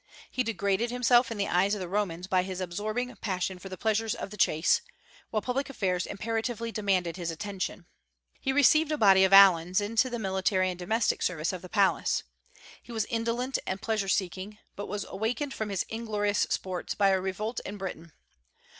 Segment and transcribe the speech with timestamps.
[0.31, 3.77] He degraded himself in the eyes of the Romans by his absorbing passion for the
[3.77, 4.81] pleasures of the chase;
[5.29, 7.85] while public affairs imperatively demanded his attention.
[8.39, 12.23] He received a body of Alans into the military and domestic service of the palace.
[12.81, 17.21] He was indolent and pleasure seeking, but was awakened from his inglorious sports by a
[17.21, 18.11] revolt in Britain.